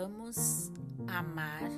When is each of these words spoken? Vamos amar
Vamos 0.00 0.72
amar 1.06 1.70